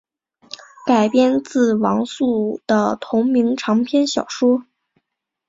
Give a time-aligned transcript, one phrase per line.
[0.87, 4.65] 改编自王朔的同名长篇小说。